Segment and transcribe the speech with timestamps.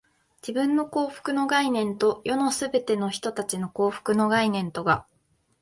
[0.41, 5.05] 自分の幸福の観念と、世のすべての人たちの幸福の観念とが、